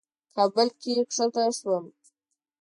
کابل 0.35 0.67
کې 0.81 0.93
کښته 1.09 1.43
شوم. 1.57 1.85